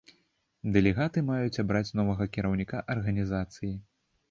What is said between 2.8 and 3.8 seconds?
арганізацыі.